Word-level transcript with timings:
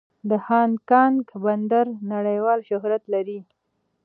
د 0.29 0.31
هانګ 0.45 0.75
کانګ 0.89 1.19
بندر 1.45 1.85
نړیوال 2.11 2.59
شهرت 2.69 3.03
لري. 3.13 3.39